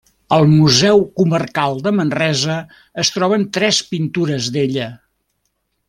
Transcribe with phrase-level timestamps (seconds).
[0.35, 2.57] Al Museu Comarcal de Manresa
[3.05, 4.91] es troben tres pintures d’ella.